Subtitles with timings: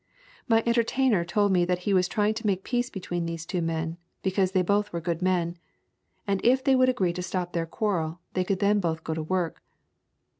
[0.47, 3.97] My entertainer told me that he was trying to make peace between these two men,
[4.23, 5.59] because they both were good men,
[6.25, 9.21] and if they would agree to stop their quarrel, they could then both go to
[9.21, 9.61] work.